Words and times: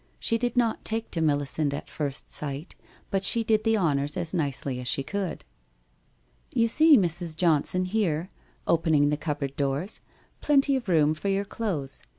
She 0.19 0.39
did 0.39 0.57
not 0.57 0.83
take 0.83 1.11
to 1.11 1.21
Melisande 1.21 1.77
at 1.77 1.87
first 1.87 2.31
sight, 2.31 2.73
but 3.11 3.23
she 3.23 3.43
did 3.43 3.63
the 3.63 3.77
honours 3.77 4.17
as 4.17 4.33
nicely 4.33 4.79
as 4.79 4.87
she 4.87 5.03
could. 5.03 5.45
* 5.99 6.53
You 6.55 6.67
see, 6.67 6.97
Mrs. 6.97 7.35
Johnson, 7.37 7.85
here 7.85 8.27
'—opening 8.67 9.15
cupboard 9.17 9.55
doors 9.55 10.01
—'plenty 10.41 10.75
of 10.75 10.89
room 10.89 11.13
for 11.13 11.27
your 11.27 11.45
clothes. 11.45 12.01